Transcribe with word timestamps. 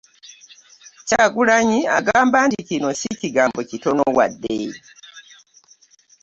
Kyagulanyi 1.07 1.79
agamba 1.97 2.37
nti 2.47 2.59
kino 2.69 2.89
si 2.99 3.09
kigambo 3.19 3.59
kitono 3.69 4.03
wadde 4.17 4.57